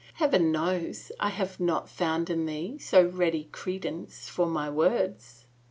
[0.15, 5.45] "Heaven knows I have not found in thee so ready credence for my words